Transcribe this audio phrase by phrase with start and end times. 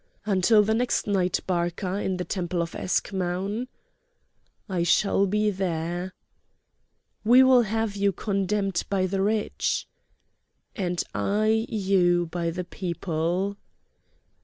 [0.25, 3.67] "Until the next night, Barca, in the temple of Eschmoun!"
[4.67, 6.15] "I shall be there!"
[7.23, 9.87] "We will have you condemned by the rich!"
[10.75, 13.57] "And I you by the people!"